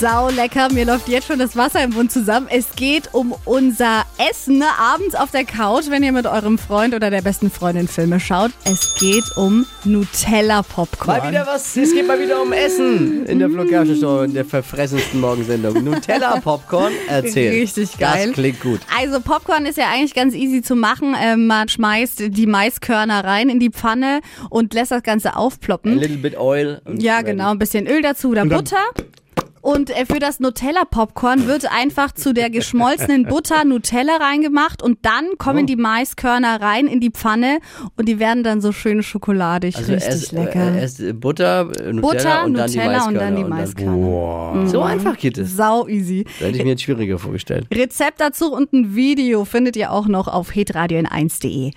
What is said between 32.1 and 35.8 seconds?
zu der geschmolzenen Butter Nutella reingemacht und dann kommen Oh. die